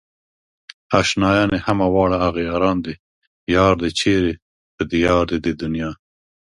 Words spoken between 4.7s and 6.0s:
په ديار د دې دنيا